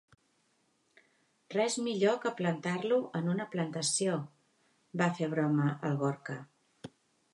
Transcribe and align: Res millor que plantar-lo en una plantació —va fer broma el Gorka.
Res 1.55 1.75
millor 1.87 2.17
que 2.23 2.31
plantar-lo 2.39 2.97
en 3.19 3.29
una 3.35 3.47
plantació 3.57 4.17
—va 4.23 5.11
fer 5.21 5.29
broma 5.35 5.69
el 5.91 6.01
Gorka. 6.05 6.39